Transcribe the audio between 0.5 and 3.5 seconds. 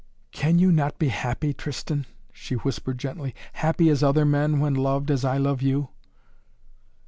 you not be happy, Tristan?" she whispered gently.